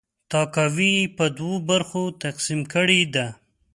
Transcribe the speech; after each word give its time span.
تاکاوی 0.31 0.91
یې 0.99 1.11
په 1.17 1.25
دوه 1.37 1.57
برخو 1.69 2.03
تقسیم 2.23 2.59
کړې 2.73 3.01
ده. 3.15 3.27